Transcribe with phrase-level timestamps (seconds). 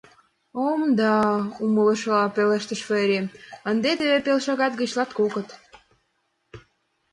[0.63, 1.15] —О, м-да,—
[1.63, 3.19] умылышыла пелештыш Фери,—
[3.69, 5.47] ынде теве пел шагат гыч латкокыт.